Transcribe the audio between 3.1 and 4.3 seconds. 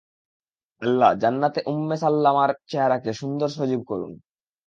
সুন্দর সজীব করুন।